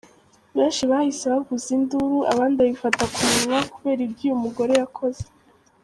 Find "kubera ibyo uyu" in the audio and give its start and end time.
3.73-4.41